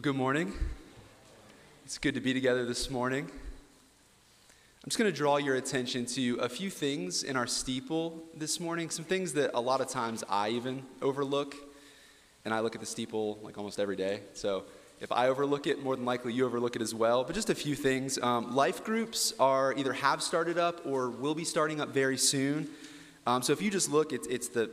[0.00, 0.54] Well, good morning.
[1.84, 3.24] It's good to be together this morning.
[3.28, 8.60] I'm just going to draw your attention to a few things in our steeple this
[8.60, 11.54] morning, some things that a lot of times I even overlook.
[12.46, 14.20] And I look at the steeple like almost every day.
[14.32, 14.64] So
[15.02, 17.22] if I overlook it, more than likely you overlook it as well.
[17.22, 18.16] But just a few things.
[18.16, 22.70] Um, life groups are either have started up or will be starting up very soon.
[23.26, 24.70] Um, so if you just look, it's, it's the,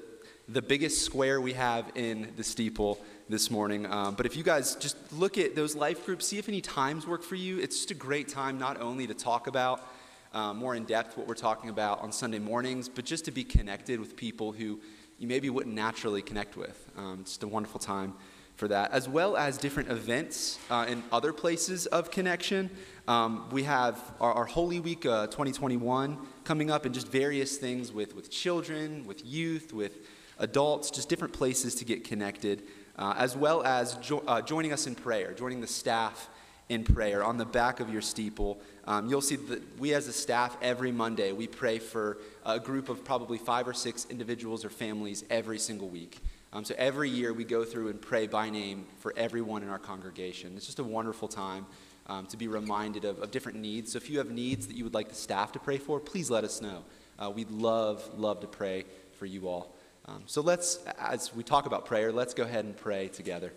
[0.48, 3.86] the biggest square we have in the steeple this morning.
[3.86, 7.06] Um, but if you guys just look at those life groups, see if any times
[7.06, 7.60] work for you.
[7.60, 9.86] It's just a great time not only to talk about
[10.34, 13.44] um, more in depth what we're talking about on Sunday mornings, but just to be
[13.44, 14.80] connected with people who
[15.20, 16.90] you maybe wouldn't naturally connect with.
[16.98, 18.14] Um, it's just a wonderful time
[18.56, 22.70] for that, as well as different events uh, in other places of connection.
[23.08, 27.92] Um, we have our, our Holy Week uh, 2021 coming up, and just various things
[27.92, 29.98] with, with children, with youth, with
[30.40, 32.64] adults, just different places to get connected
[32.98, 36.30] uh, as well as jo- uh, joining us in prayer, joining the staff
[36.70, 37.24] in prayer.
[37.24, 40.92] On the back of your steeple, um, you'll see that we as a staff every
[40.92, 45.60] Monday, we pray for a group of probably five or six individuals or families every
[45.60, 46.20] single week.
[46.54, 49.80] Um, so every year we go through and pray by name for everyone in our
[49.80, 50.54] congregation.
[50.56, 51.66] It's just a wonderful time
[52.08, 53.92] um, to be reminded of, of, different needs.
[53.92, 56.30] So if you have needs that you would like the staff to pray for, please
[56.30, 56.84] let us know.
[57.20, 58.86] Uh, we'd love, love to pray
[59.20, 59.76] for you all.
[60.10, 63.52] Um, so let's, as we talk about prayer, let's go ahead and pray together.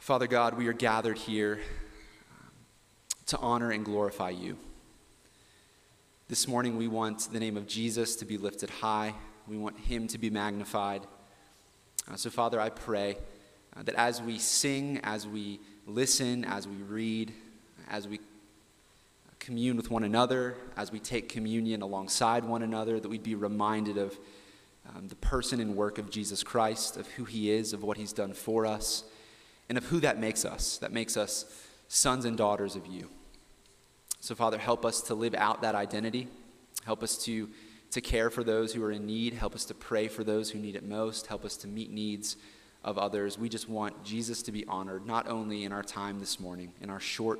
[0.00, 1.60] Father God, we are gathered here
[2.40, 2.50] um,
[3.26, 4.56] to honor and glorify you.
[6.28, 9.14] This morning, we want the name of Jesus to be lifted high.
[9.46, 11.02] We want him to be magnified.
[12.10, 13.18] Uh, so, Father, I pray
[13.76, 17.32] uh, that as we sing, as we listen, as we read,
[17.88, 18.18] as we
[19.46, 23.96] commune with one another, as we take communion alongside one another, that we'd be reminded
[23.96, 24.18] of
[24.88, 28.12] um, the person and work of Jesus Christ, of who he is, of what he's
[28.12, 29.04] done for us,
[29.68, 30.78] and of who that makes us.
[30.78, 31.44] That makes us
[31.86, 33.08] sons and daughters of you.
[34.18, 36.26] So, Father, help us to live out that identity.
[36.84, 37.48] Help us to,
[37.92, 39.32] to care for those who are in need.
[39.32, 41.28] Help us to pray for those who need it most.
[41.28, 42.36] Help us to meet needs
[42.82, 43.38] of others.
[43.38, 46.90] We just want Jesus to be honored, not only in our time this morning, in
[46.90, 47.38] our short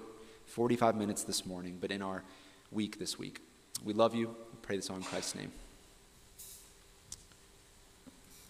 [0.56, 2.22] 45 minutes this morning, but in our
[2.72, 3.42] week this week.
[3.84, 4.28] We love you.
[4.28, 5.52] We pray this all in Christ's name.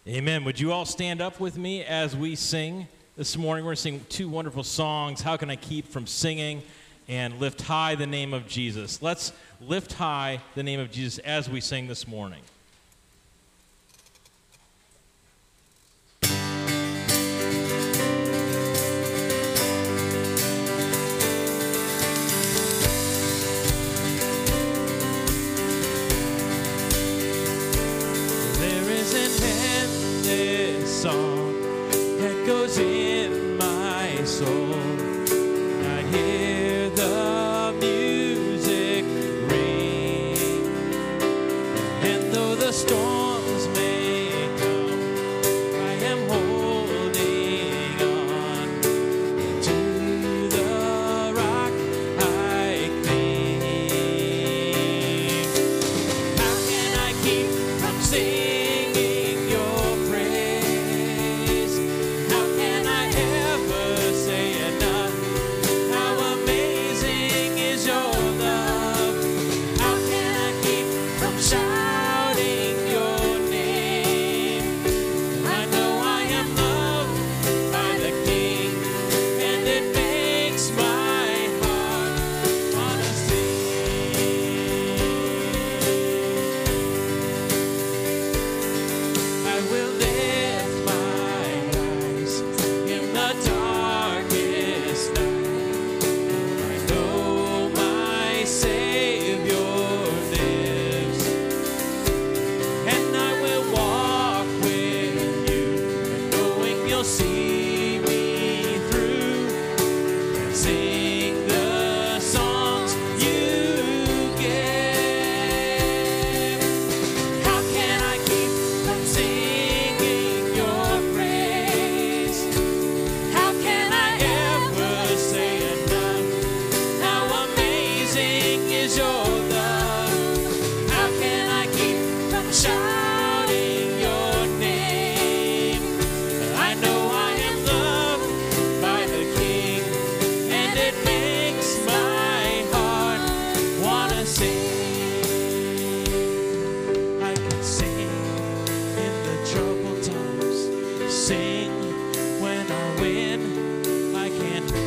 [0.07, 0.45] Amen.
[0.45, 2.87] Would you all stand up with me as we sing
[3.17, 3.65] this morning?
[3.65, 5.21] We're singing two wonderful songs.
[5.21, 6.63] How can I keep from singing
[7.09, 9.03] and lift high the name of Jesus?
[9.03, 12.43] Let's lift high the name of Jesus as we sing this morning.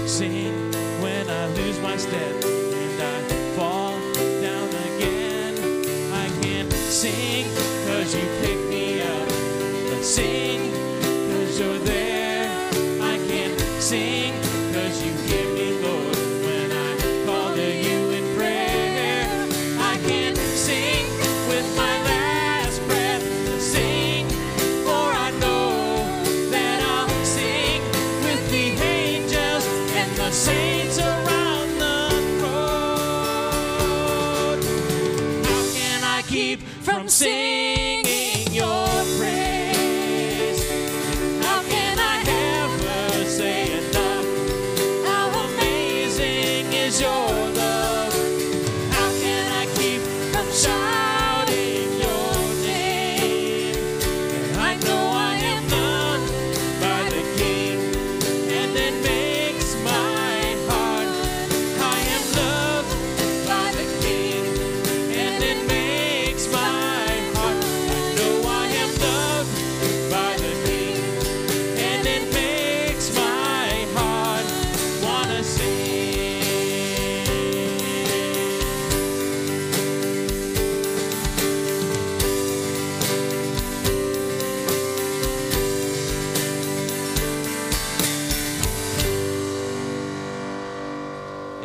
[0.09, 0.71] sing
[1.01, 3.21] when I lose my step and I
[3.55, 3.91] fall
[4.41, 5.53] down again.
[6.11, 9.27] I can sing because you pick me up.
[9.91, 10.48] Let's sing.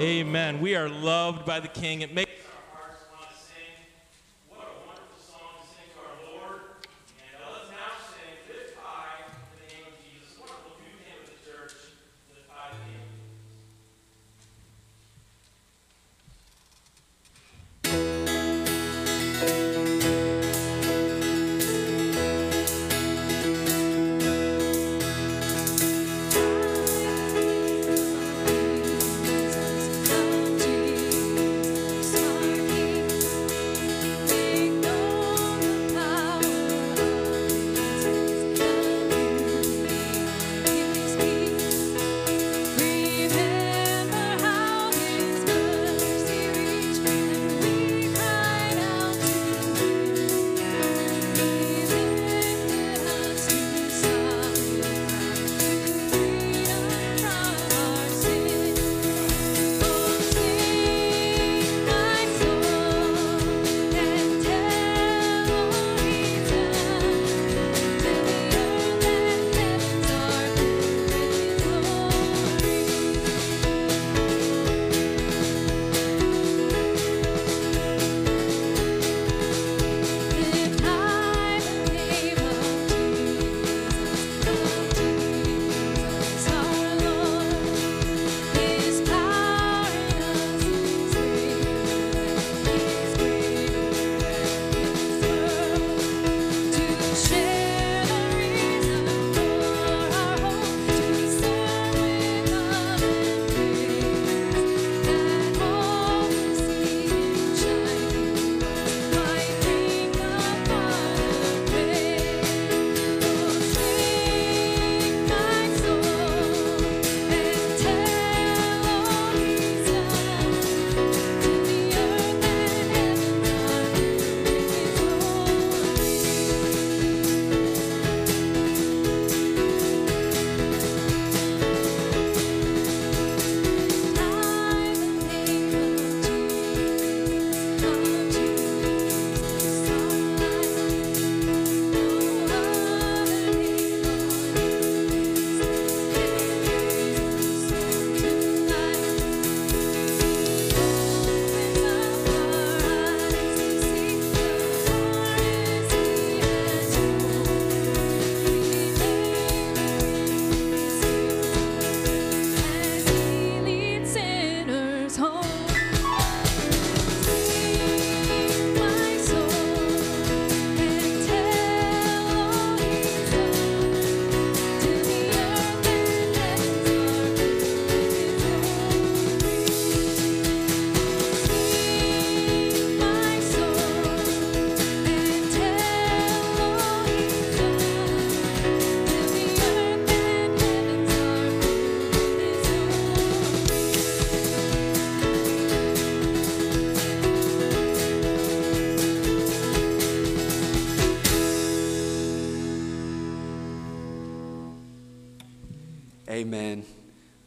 [0.04, 0.60] Amen.
[0.60, 2.02] We are loved by the King.
[2.02, 2.23] It may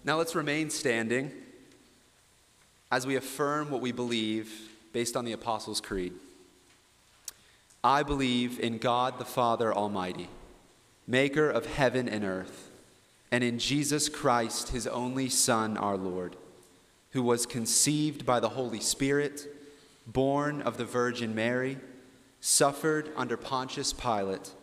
[0.08, 1.34] Now let's remain standing
[2.90, 6.14] as we affirm what we believe based on the Apostles' Creed.
[7.84, 10.30] I believe in God the Father Almighty,
[11.08, 12.72] maker of heaven and earth,
[13.34, 16.38] and in Jesus Christ, his only Son, our Lord,
[17.12, 19.46] who was conceived by the Holy Spirit,
[20.08, 21.80] born of the Virgin Mary,
[22.40, 24.54] suffered under Pontius Pilate,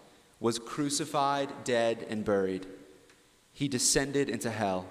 [0.40, 2.64] was crucified, dead, and buried.
[3.52, 4.86] He descended into hell.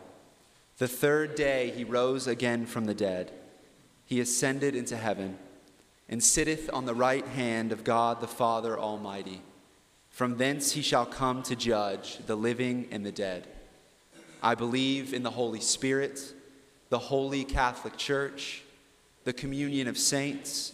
[0.78, 3.32] The third day he rose again from the dead.
[4.06, 5.38] He ascended into heaven
[6.10, 9.42] and sitteth on the right hand of God the Father Almighty.
[10.10, 13.48] From thence he shall come to judge the living and the dead.
[14.42, 16.34] I believe in the Holy Spirit,
[16.90, 18.62] the holy Catholic Church,
[19.24, 20.74] the communion of saints,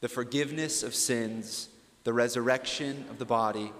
[0.00, 1.68] the forgiveness of sins,
[2.04, 3.72] the resurrection of the body,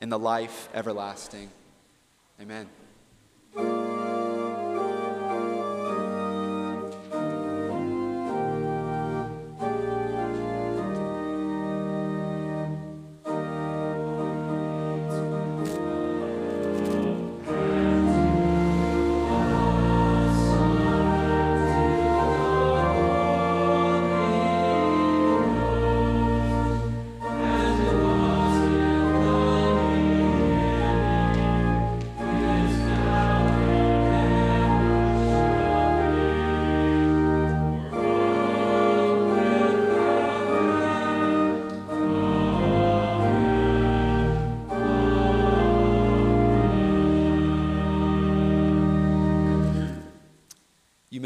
[0.00, 1.50] and the life everlasting.
[2.40, 2.68] Amen.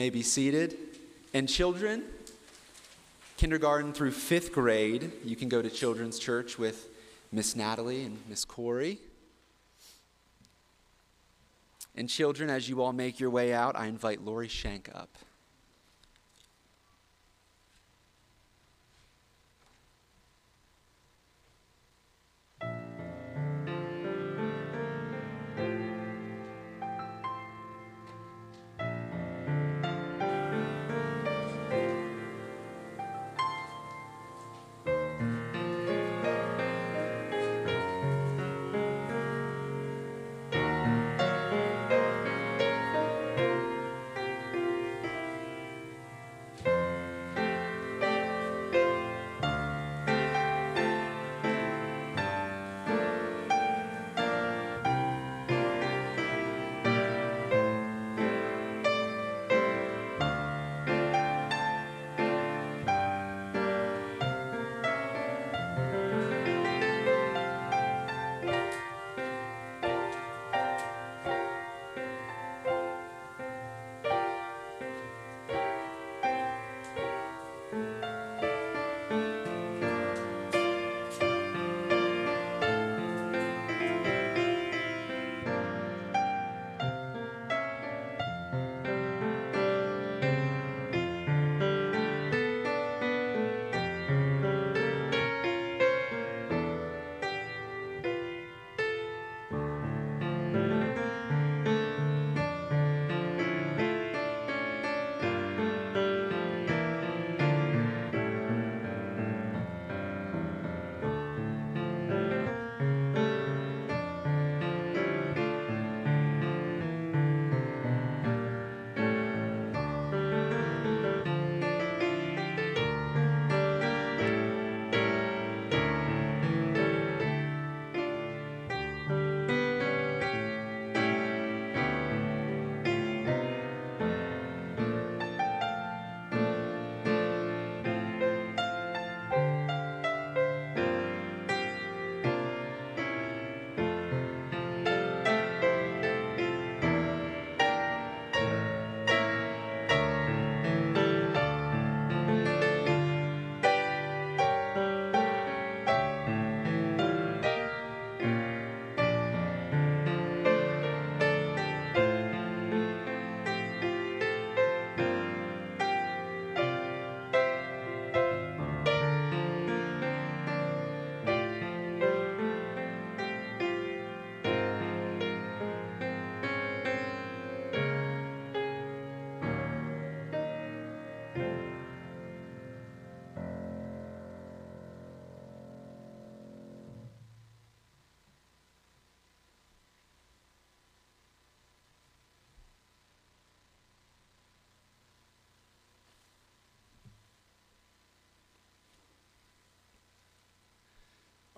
[0.01, 0.79] May be seated.
[1.35, 2.05] And children,
[3.37, 6.89] kindergarten through fifth grade, you can go to children's church with
[7.31, 8.99] Miss Natalie and Miss Corey.
[11.95, 15.11] And children, as you all make your way out, I invite Lori Shank up.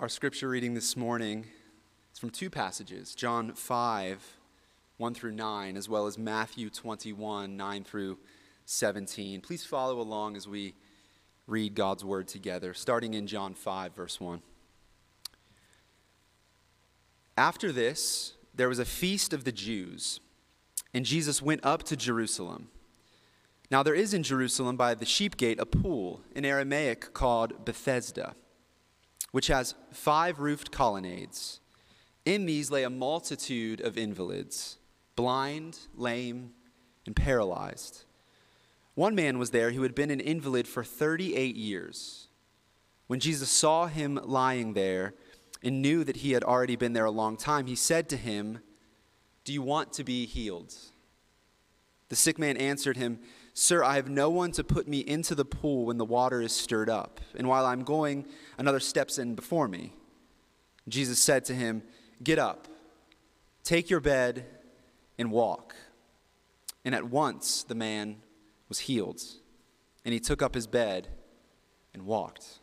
[0.03, 1.47] Our scripture reading this morning
[2.13, 4.37] is from two passages John 5,
[4.97, 8.19] 1 through 9, as well as Matthew 21, 9 through
[8.65, 9.41] 17.
[9.43, 10.75] Please follow along as we
[11.47, 14.43] read God's word together, starting in John 5, verse 1.
[17.37, 20.19] After this, there was a feast of the Jews,
[20.93, 22.71] and Jesus went up to Jerusalem.
[23.71, 28.35] Now, there is in Jerusalem by the sheep gate a pool in Aramaic called Bethesda,
[29.33, 31.61] which has five roofed colonnades.
[32.25, 34.79] In these lay a multitude of invalids,
[35.17, 36.53] blind, lame,
[37.05, 38.05] and paralyzed.
[38.95, 42.29] One man was there who had been an invalid for 38 years.
[43.07, 45.15] When Jesus saw him lying there
[45.63, 48.61] and knew that he had already been there a long time, he said to him,
[49.45, 50.75] Do you want to be healed?
[52.09, 53.19] The sick man answered him,
[53.55, 56.53] Sir, I have no one to put me into the pool when the water is
[56.53, 59.93] stirred up, and while I'm going, another steps in before me.
[60.89, 61.83] Jesus said to him,
[62.23, 62.67] Get up,
[63.63, 64.47] take your bed,
[65.19, 65.75] and walk.
[66.85, 68.17] And at once the man
[68.69, 69.21] was healed,
[70.05, 71.09] and he took up his bed
[71.93, 72.59] and walked.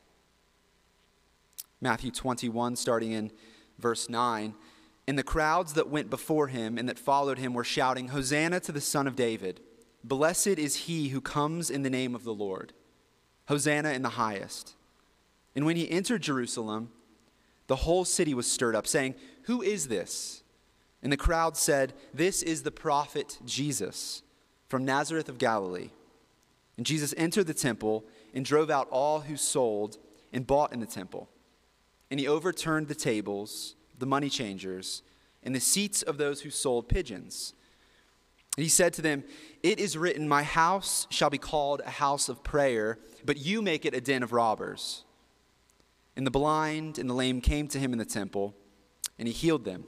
[1.82, 3.32] Matthew 21, starting in
[3.78, 4.56] verse 9.
[5.08, 8.72] And the crowds that went before him and that followed him were shouting, Hosanna to
[8.72, 9.62] the Son of David.
[10.04, 12.74] Blessed is he who comes in the name of the Lord.
[13.48, 14.76] Hosanna in the highest.
[15.56, 16.92] And when he entered Jerusalem,
[17.68, 20.44] the whole city was stirred up, saying, Who is this?
[21.02, 24.24] And the crowd said, This is the prophet Jesus
[24.68, 25.90] from Nazareth of Galilee.
[26.78, 29.98] And Jesus entered the temple and drove out all who sold
[30.32, 31.30] and bought in the temple.
[32.10, 35.04] And he overturned the tables, the money changers,
[35.44, 37.54] and the seats of those who sold pigeons.
[38.60, 39.24] And he said to them,
[39.64, 43.86] It is written, My house shall be called a house of prayer, but you make
[43.86, 45.06] it a den of robbers.
[46.18, 48.54] And the blind and the lame came to him in the temple,
[49.18, 49.86] and he healed them.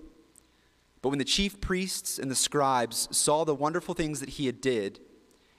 [1.02, 4.62] But when the chief priests and the scribes saw the wonderful things that he had
[4.62, 5.02] did,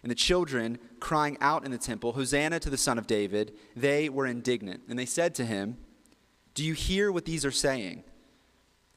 [0.03, 4.09] and the children crying out in the temple, Hosanna to the Son of David, they
[4.09, 4.85] were indignant.
[4.89, 5.77] And they said to him,
[6.55, 8.05] Do you hear what these are saying?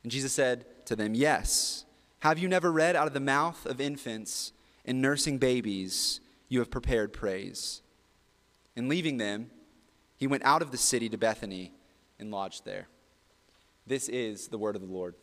[0.03, 1.84] And Jesus said to them, Yes.
[2.25, 4.51] Have you never read out of the mouth of infants
[4.83, 7.83] and nursing babies, you have prepared praise?
[8.75, 9.51] And leaving them,
[10.17, 11.71] he went out of the city to Bethany
[12.17, 12.87] and lodged there.
[13.85, 15.13] This is the word of the Lord.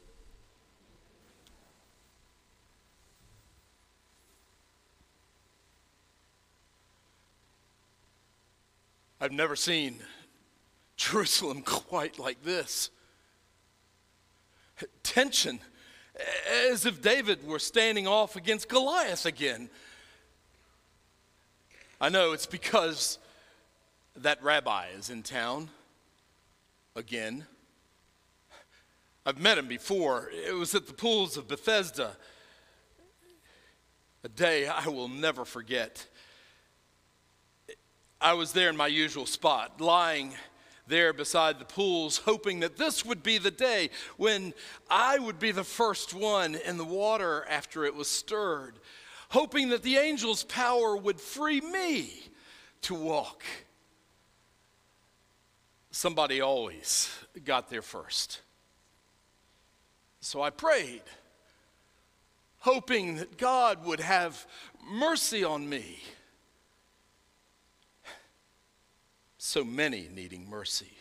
[9.20, 9.96] I've never seen
[10.96, 12.90] Jerusalem quite like this.
[15.02, 15.58] Tension,
[16.70, 19.70] as if David were standing off against Goliath again.
[22.00, 23.18] I know it's because
[24.16, 25.70] that rabbi is in town
[26.96, 27.46] again.
[29.24, 30.30] I've met him before.
[30.32, 32.16] It was at the pools of Bethesda.
[34.24, 36.06] A day I will never forget.
[38.20, 40.34] I was there in my usual spot, lying
[40.92, 44.54] there beside the pools, hoping that this would be the day when
[44.88, 48.74] I would be the first one in the water after it was stirred,
[49.30, 52.12] hoping that the angel's power would free me
[52.82, 53.42] to walk.
[55.90, 57.10] Somebody always
[57.44, 58.42] got there first.
[60.20, 61.02] So I prayed,
[62.58, 64.46] hoping that God would have
[64.90, 66.00] mercy on me
[69.44, 70.92] so many needing mercy.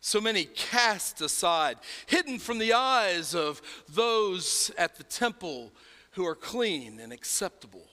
[0.00, 5.72] So many cast aside, hidden from the eyes of those at the temple
[6.12, 7.88] who are clean and acceptable.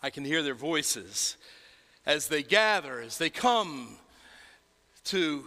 [0.00, 1.36] I can hear their voices
[2.06, 3.96] as they gather, as they come
[5.06, 5.46] to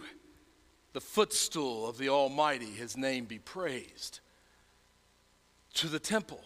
[0.92, 4.20] the footstool of the Almighty, His name be praised,
[5.72, 6.44] to the temple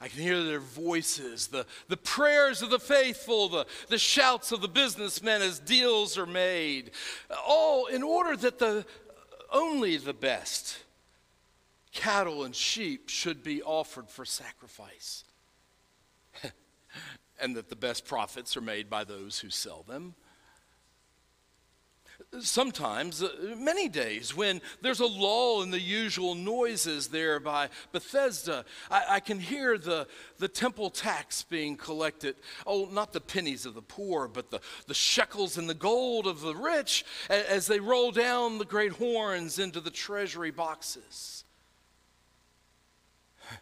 [0.00, 4.62] I can hear their voices, the, the prayers of the faithful, the, the shouts of
[4.62, 6.92] the businessmen as deals are made,
[7.46, 8.86] all in order that the
[9.52, 10.78] only the best
[11.92, 15.24] cattle and sheep should be offered for sacrifice,
[17.40, 20.14] and that the best profits are made by those who sell them
[22.38, 28.64] sometimes, uh, many days, when there's a lull in the usual noises there by Bethesda,
[28.90, 30.06] I, I, can hear the,
[30.38, 32.36] the temple tax being collected.
[32.66, 36.40] Oh, not the pennies of the poor, but the, the shekels and the gold of
[36.40, 41.44] the rich as, as they roll down the great horns into the treasury boxes.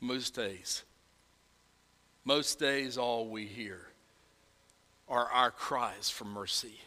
[0.00, 0.84] Most days,
[2.24, 3.88] most days, all we hear
[5.08, 6.78] are our cries for mercy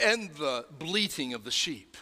[0.00, 1.96] and the bleating of the sheep.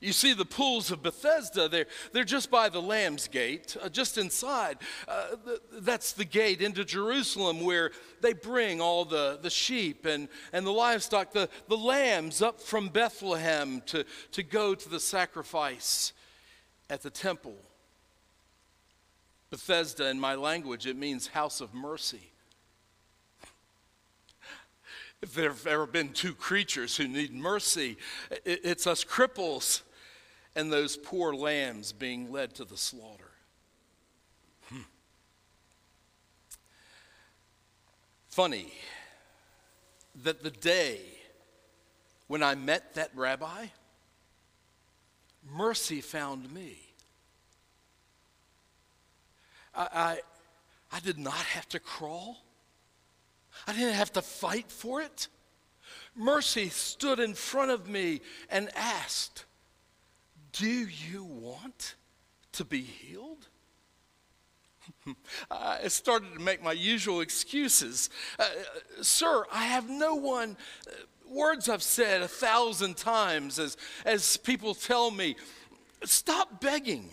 [0.00, 4.16] You see, the pools of Bethesda, they're, they're just by the Lamb's Gate, uh, just
[4.16, 4.78] inside.
[5.08, 5.28] Uh,
[5.72, 10.70] that's the gate into Jerusalem where they bring all the, the sheep and, and the
[10.70, 16.12] livestock, the, the lambs up from Bethlehem to, to go to the sacrifice
[16.88, 17.56] at the temple.
[19.50, 22.30] Bethesda, in my language, it means house of mercy.
[25.20, 27.96] If there have ever been two creatures who need mercy,
[28.44, 29.82] it's us cripples
[30.54, 33.30] and those poor lambs being led to the slaughter.
[34.68, 34.80] Hmm.
[38.28, 38.72] Funny
[40.22, 41.00] that the day
[42.28, 43.66] when I met that rabbi,
[45.50, 46.78] mercy found me.
[49.74, 50.18] I, I,
[50.92, 52.38] I did not have to crawl.
[53.66, 55.28] I didn't have to fight for it.
[56.14, 59.44] Mercy stood in front of me and asked,
[60.52, 61.94] Do you want
[62.52, 63.48] to be healed?
[65.50, 68.10] I started to make my usual excuses.
[68.38, 68.48] Uh,
[69.00, 70.56] Sir, I have no one.
[70.86, 70.92] Uh,
[71.30, 75.36] words I've said a thousand times as, as people tell me,
[76.04, 77.10] Stop begging.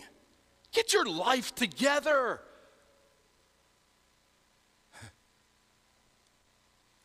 [0.72, 2.40] Get your life together.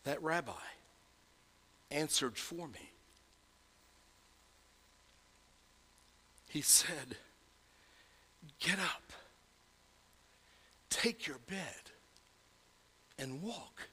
[0.04, 0.52] That rabbi
[1.90, 2.92] answered for me.
[6.50, 7.16] He said,
[8.60, 9.14] Get up,
[10.90, 11.92] take your bed,
[13.18, 13.88] and walk.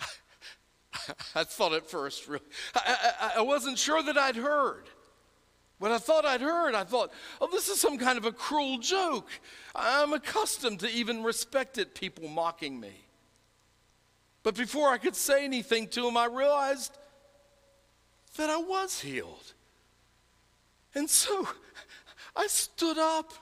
[1.34, 4.88] I thought at first, really, I, I, I, wasn't sure that I'd heard.
[5.78, 8.78] When I thought I'd heard, I thought, oh, this is some kind of a cruel
[8.78, 9.28] joke.
[9.74, 13.05] I'm accustomed to even respected people mocking me.
[14.46, 16.96] But before I could say anything to him, I realized
[18.36, 19.54] that I was healed.
[20.94, 21.48] And so
[22.36, 23.32] I stood up,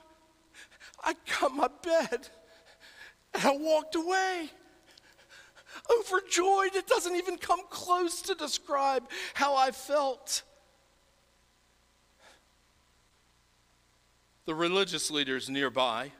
[1.02, 2.28] I got my bed,
[3.34, 4.48] and I walked away.
[6.00, 9.02] Overjoyed, it doesn't even come close to describe
[9.34, 10.42] how I felt.
[14.46, 16.12] The religious leaders nearby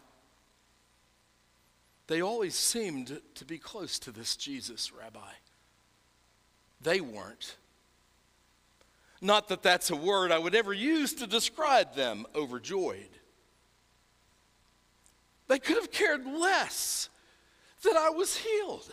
[2.07, 5.31] they always seemed to be close to this Jesus, Rabbi.
[6.81, 7.57] They weren't.
[9.21, 13.09] Not that that's a word I would ever use to describe them overjoyed.
[15.49, 17.09] They could have cared less
[17.85, 18.93] that I was healed.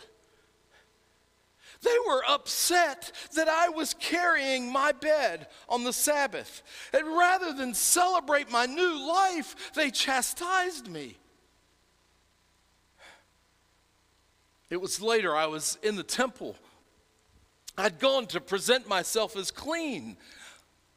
[1.82, 6.62] They were upset that I was carrying my bed on the Sabbath.
[6.94, 11.18] And rather than celebrate my new life, they chastised me.
[14.72, 16.56] It was later, I was in the temple.
[17.76, 20.16] I'd gone to present myself as clean,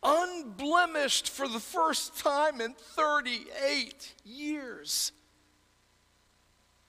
[0.01, 5.11] unblemished for the first time in 38 years,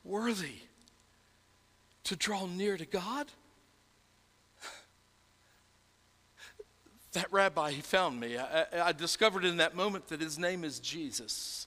[0.04, 0.60] worthy
[2.04, 3.32] to draw near to God.
[7.14, 8.38] That rabbi, he found me.
[8.38, 11.66] I, I discovered in that moment that his name is Jesus.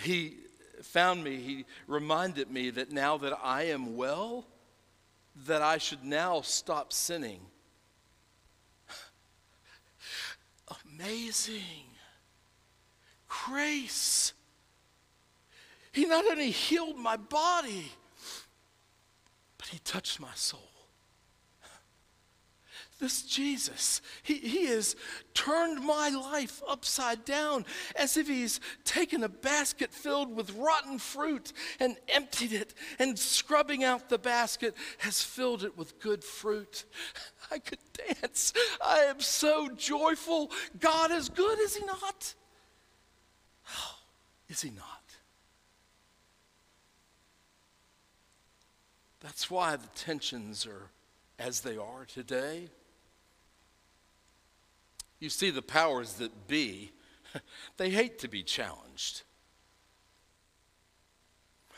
[0.00, 0.38] He
[0.82, 4.46] found me, he reminded me that now that I am well,
[5.46, 7.40] that I should now stop sinning.
[10.88, 11.86] Amazing
[13.28, 14.32] grace.
[15.92, 17.92] He not only healed my body,
[19.58, 20.71] but he touched my soul
[23.02, 24.00] this Jesus.
[24.22, 24.94] He, he has
[25.34, 31.52] turned my life upside down as if he's taken a basket filled with rotten fruit
[31.80, 36.84] and emptied it, and scrubbing out the basket has filled it with good fruit.
[37.50, 38.52] I could dance.
[38.80, 40.52] I am so joyful.
[40.78, 42.34] God is good, is he not?
[43.68, 43.96] Oh,
[44.48, 44.86] is he not?
[49.18, 50.88] That's why the tensions are
[51.40, 52.68] as they are today.
[55.22, 56.90] You see, the powers that be,
[57.76, 59.22] they hate to be challenged.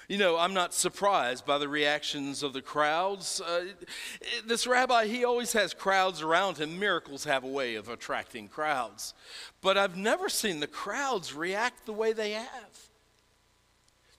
[0.09, 3.42] You know, I'm not surprised by the reactions of the crowds.
[3.42, 3.66] Uh,
[4.46, 6.78] this rabbi, he always has crowds around him.
[6.78, 9.12] Miracles have a way of attracting crowds.
[9.61, 12.88] But I've never seen the crowds react the way they have.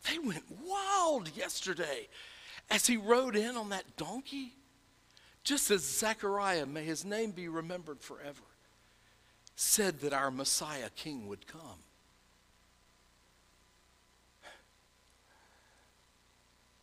[0.08, 2.10] They went wild yesterday
[2.70, 4.54] as he rode in on that donkey,
[5.44, 8.44] just as Zechariah, may his name be remembered forever
[9.56, 11.84] said that our Messiah King would come.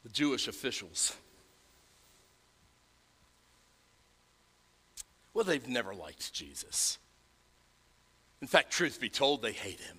[0.03, 1.15] the Jewish officials.
[5.35, 6.99] Well, they've never liked Jesus.
[8.41, 9.99] In fact, truth be told, they hate him.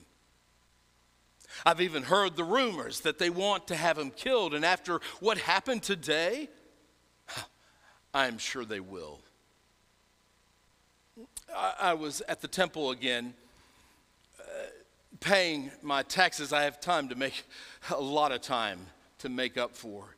[1.66, 5.38] I've even heard the rumors that they want to have him killed, and after what
[5.38, 6.50] happened today,
[8.14, 9.22] I'm sure they will.
[11.56, 13.34] I, was at the temple again,
[14.40, 14.44] uh,
[15.20, 16.54] paying my taxes.
[16.54, 17.44] I have time to make
[17.90, 18.80] a lot of time
[19.20, 20.16] to make up for.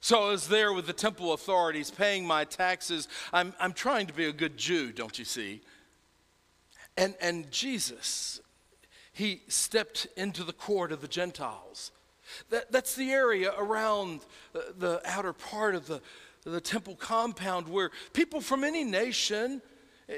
[0.00, 3.06] So I was there with the temple authorities paying my taxes.
[3.32, 5.60] I'm, I'm trying to be a good Jew, don't you see?
[6.96, 8.40] And, and Jesus,
[9.12, 11.92] he stepped into the court of the Gentiles.
[12.48, 14.20] That, that's the area around
[14.52, 16.00] the, the outer part of the,
[16.44, 19.60] the temple compound where people from any nation,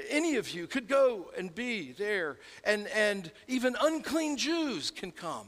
[0.09, 2.37] any of you, could go and be there.
[2.63, 5.47] And, and even unclean Jews can come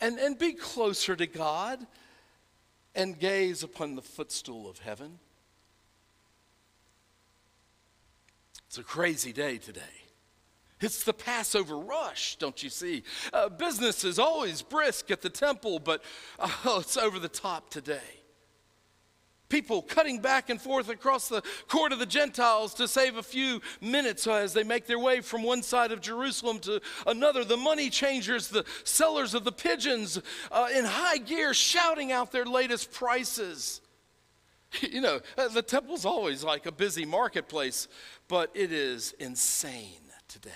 [0.00, 1.86] and, and be closer to God
[2.94, 5.18] and gaze upon the footstool of heaven.
[8.66, 9.80] It's a crazy day today.
[10.80, 13.02] It's the Passover rush, don't you see?
[13.32, 16.04] Uh, business is always brisk at the temple, but
[16.38, 18.20] oh, it's over the top today.
[19.48, 23.62] People cutting back and forth across the court of the Gentiles to save a few
[23.80, 27.44] minutes as they make their way from one side of Jerusalem to another.
[27.44, 30.20] The money changers, the sellers of the pigeons
[30.52, 33.80] uh, in high gear shouting out their latest prices.
[34.82, 37.88] You know, uh, the temple's always like a busy marketplace,
[38.28, 40.50] but it is insane today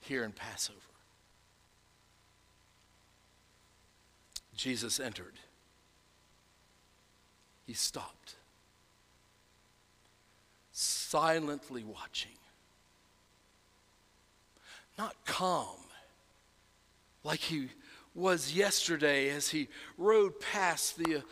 [0.00, 0.78] here in Passover.
[4.56, 5.34] Jesus entered
[7.66, 8.36] he stopped,
[10.72, 12.38] silently watching.
[14.96, 15.76] Not calm,
[17.24, 17.68] like he
[18.14, 21.22] was yesterday as he rode past the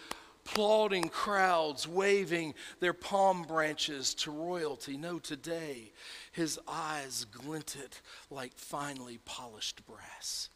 [0.44, 4.96] applauding crowds waving their palm branches to royalty.
[4.96, 5.92] No, today
[6.32, 7.96] his eyes glinted
[8.30, 10.50] like finely polished brass.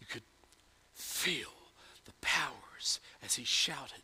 [0.00, 0.22] You could
[0.92, 1.48] feel
[2.04, 4.02] the powers as he shouted.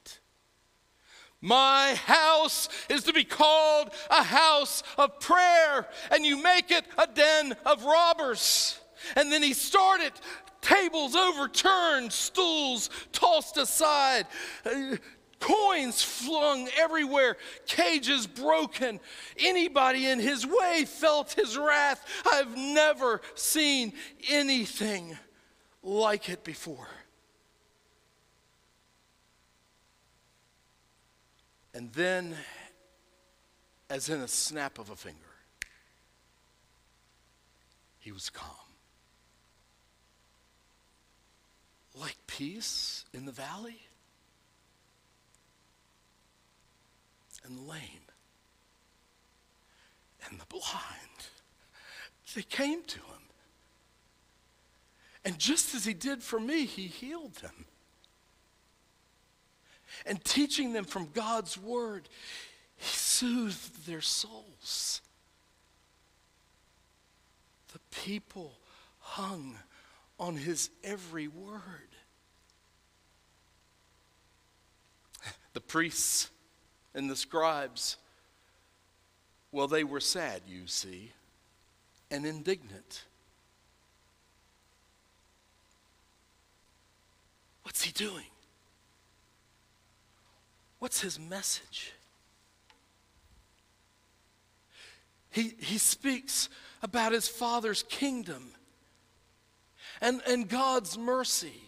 [1.40, 7.06] My house is to be called a house of prayer, and you make it a
[7.06, 8.80] den of robbers.
[9.14, 10.12] And then he started
[10.60, 14.26] tables overturned, stools tossed aside,
[15.38, 18.98] coins flung everywhere, cages broken.
[19.38, 22.04] Anybody in his way felt his wrath.
[22.30, 23.92] I've never seen
[24.28, 25.16] anything
[25.84, 26.88] like it before.
[31.78, 32.34] And then,
[33.88, 35.16] as in a snap of a finger,
[38.00, 38.48] he was calm.
[41.94, 43.78] Like peace in the valley
[47.44, 48.08] and the lame
[50.28, 51.28] and the blind.
[52.34, 53.22] They came to him.
[55.24, 57.66] And just as he did for me, he healed them
[60.08, 62.08] and teaching them from God's word,
[62.76, 65.02] he soothed their souls.
[67.72, 68.54] The people
[69.00, 69.56] hung
[70.18, 71.60] on his every word.
[75.52, 76.30] The priests
[76.94, 77.96] and the scribes,
[79.52, 81.12] well, they were sad, you see,
[82.10, 83.04] and indignant.
[87.62, 88.24] What's he doing?
[90.78, 91.92] What's his message?
[95.30, 96.48] He, he speaks
[96.82, 98.52] about his father's kingdom
[100.00, 101.60] and, and God's mercy,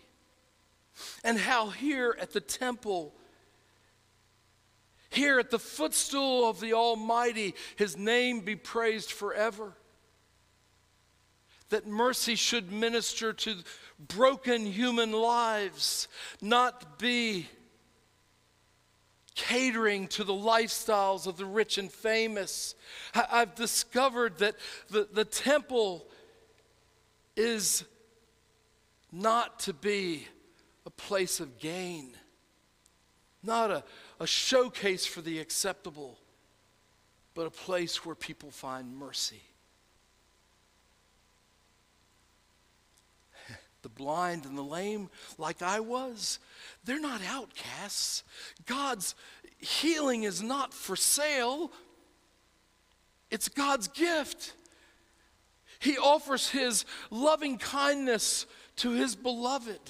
[1.25, 3.13] and how here at the temple,
[5.09, 9.73] here at the footstool of the Almighty, his name be praised forever.
[11.71, 13.57] That mercy should minister to
[13.99, 16.09] broken human lives,
[16.41, 17.49] not be
[19.35, 22.75] catering to the lifestyles of the rich and famous.
[23.15, 24.57] I've discovered that
[24.89, 26.07] the, the temple
[27.37, 27.85] is
[29.13, 30.27] not to be
[30.87, 32.17] a place of gain,
[33.43, 33.85] not a,
[34.19, 36.19] a showcase for the acceptable,
[37.35, 39.43] but a place where people find mercy.
[43.83, 46.39] The blind and the lame, like I was,
[46.85, 48.25] they're not outcasts.
[48.67, 49.15] God's
[49.59, 51.71] healing is not for sale,
[53.31, 54.55] it's God's gift.
[55.79, 58.45] He offers His loving kindness
[58.81, 59.81] to his beloved.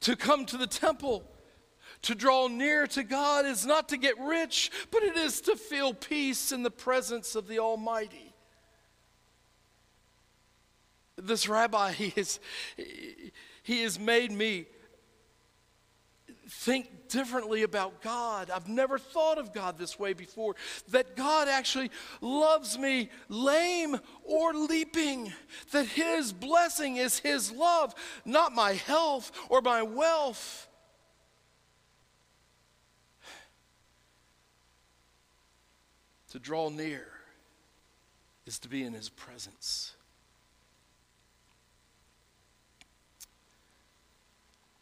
[0.00, 1.24] To come to the temple,
[2.02, 5.94] to draw near to God is not to get rich, but it is to feel
[5.94, 8.25] peace in the presence of the Almighty.
[11.16, 12.40] This rabbi, he has,
[13.62, 14.66] he has made me
[16.48, 18.50] think differently about God.
[18.50, 20.54] I've never thought of God this way before.
[20.90, 25.32] That God actually loves me lame or leaping.
[25.72, 30.68] That His blessing is His love, not my health or my wealth.
[36.30, 37.08] To draw near
[38.44, 39.95] is to be in His presence.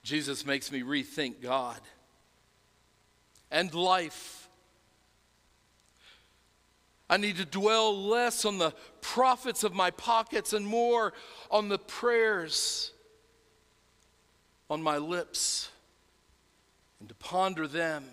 [0.04, 1.80] Jesus makes me rethink God
[3.50, 4.48] and life.
[7.08, 11.14] I need to dwell less on the profits of my pockets and more
[11.50, 12.92] on the prayers
[14.68, 15.70] on my lips
[17.00, 18.04] and to ponder them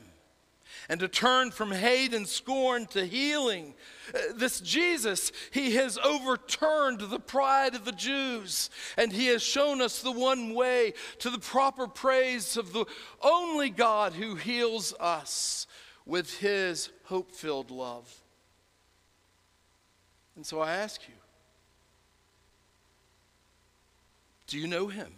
[0.90, 3.74] and to turn from hate and scorn to healing.
[4.14, 9.82] Uh, this Jesus, he has overturned the pride of the Jews, and he has shown
[9.82, 12.86] us the one way to the proper praise of the
[13.22, 15.68] only God who heals us
[16.06, 18.14] with his hope filled love.
[20.36, 21.14] And so I ask you
[24.48, 25.14] do you know him?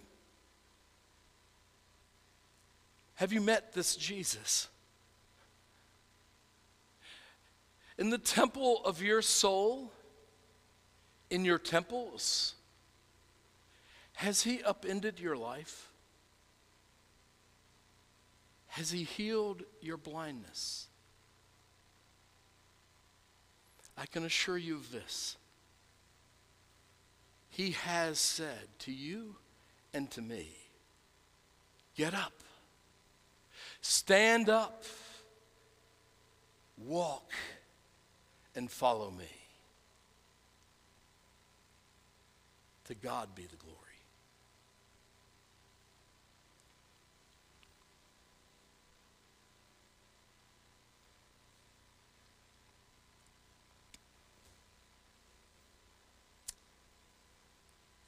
[3.15, 4.67] Have you met this Jesus?
[7.97, 9.91] In the temple of your soul,
[11.29, 12.55] in your temples?
[14.13, 15.89] Has He upended your life?
[18.67, 20.87] Has He healed your blindness?
[23.97, 25.37] I can assure you of this.
[27.49, 29.35] He has said to you
[29.93, 30.47] and to me,
[31.95, 32.33] Get up,
[33.81, 34.83] stand up,
[36.75, 37.31] walk
[38.55, 39.25] and follow me.
[42.85, 43.79] To God be the glory.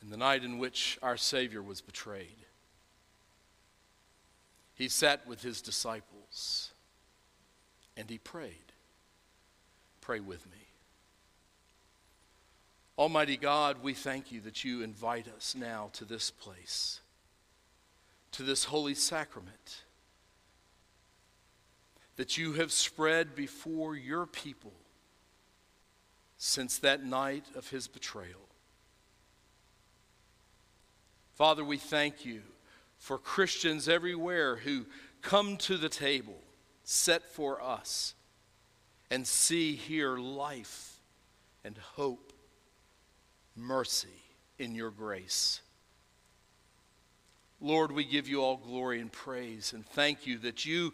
[0.03, 2.35] In the night in which our Savior was betrayed,
[4.75, 6.71] he sat with his disciples
[7.97, 8.64] and he prayed.
[10.05, 10.59] Pray with me.
[12.95, 16.99] Almighty God, we thank you that you invite us now to this place,
[18.31, 19.81] to this holy sacrament
[22.17, 24.73] that you have spread before your people
[26.37, 28.47] since that night of his betrayal.
[31.33, 32.43] Father, we thank you
[32.99, 34.85] for Christians everywhere who
[35.23, 36.37] come to the table
[36.83, 38.13] set for us
[39.09, 40.99] and see here life
[41.63, 42.33] and hope,
[43.55, 44.07] mercy
[44.59, 45.61] in your grace.
[47.61, 50.93] Lord, we give you all glory and praise and thank you that you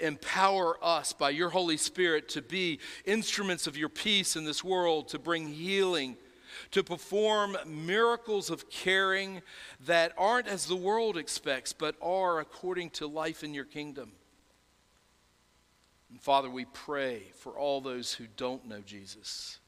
[0.00, 5.08] empower us by your Holy Spirit to be instruments of your peace in this world,
[5.08, 6.16] to bring healing,
[6.70, 9.40] to perform miracles of caring
[9.86, 14.12] that aren't as the world expects, but are according to life in your kingdom.
[16.12, 19.58] And Father, we pray for all those who don't know Jesus,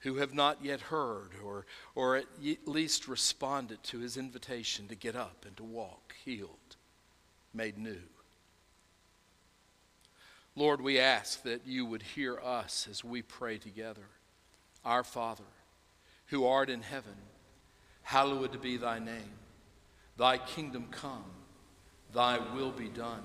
[0.00, 2.24] who have not yet heard or, or at
[2.64, 6.76] least responded to his invitation to get up and to walk healed,
[7.52, 8.00] made new.
[10.56, 14.08] Lord, we ask that you would hear us as we pray together.
[14.82, 15.44] Our Father,
[16.28, 17.16] who art in heaven,
[18.02, 19.36] hallowed be thy name.
[20.16, 21.24] Thy kingdom come,
[22.14, 23.24] thy will be done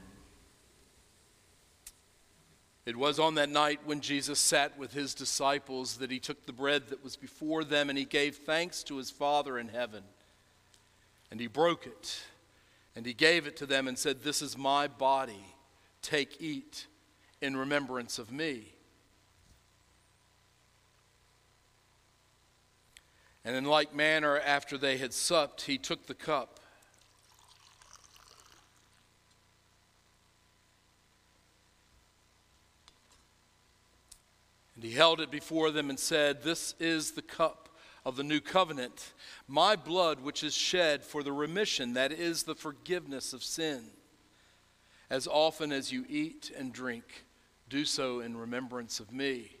[2.85, 6.53] It was on that night when Jesus sat with his disciples that he took the
[6.53, 10.03] bread that was before them and he gave thanks to his Father in heaven.
[11.29, 12.23] And he broke it
[12.95, 15.45] and he gave it to them and said, This is my body.
[16.01, 16.87] Take, eat
[17.39, 18.73] in remembrance of me.
[23.45, 26.59] And in like manner, after they had supped, he took the cup.
[34.81, 37.69] He held it before them and said, This is the cup
[38.05, 39.13] of the new covenant,
[39.47, 43.91] my blood which is shed for the remission, that is the forgiveness of sin.
[45.09, 47.25] As often as you eat and drink,
[47.69, 49.51] do so in remembrance of me.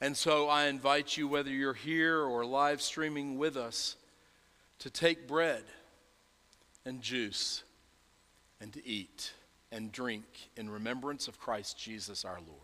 [0.00, 3.96] And so I invite you, whether you're here or live streaming with us,
[4.80, 5.62] to take bread
[6.84, 7.62] and juice
[8.60, 9.32] and to eat
[9.70, 10.24] and drink
[10.56, 12.61] in remembrance of Christ Jesus our Lord.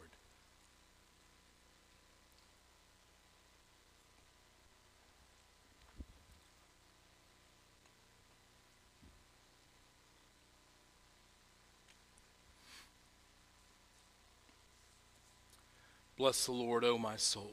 [16.18, 17.52] Bless the Lord, O my soul,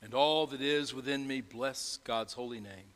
[0.00, 2.92] and all that is within me, bless God's holy name.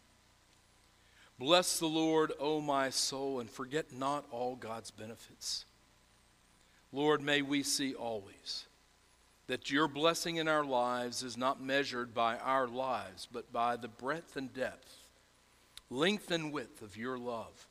[1.41, 5.65] Bless the Lord, O my soul, and forget not all God's benefits.
[6.93, 8.67] Lord, may we see always
[9.49, 13.89] that your blessing in our lives is not measured by our lives, but by the
[13.89, 14.95] breadth and depth,
[15.91, 17.67] length and width of your love.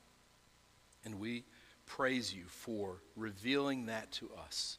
[1.06, 1.46] And we
[1.86, 4.79] praise you for revealing that to us.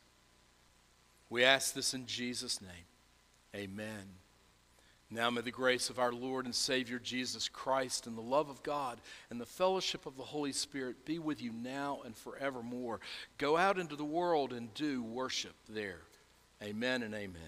[1.31, 2.71] We ask this in Jesus' name.
[3.55, 4.17] Amen.
[5.13, 8.63] Now may the grace of our Lord and Savior Jesus Christ and the love of
[8.63, 9.01] God
[9.31, 13.01] and the fellowship of the Holy Spirit be with you now and forevermore.
[13.39, 16.03] Go out into the world and do worship there.
[16.63, 17.41] Amen and amen.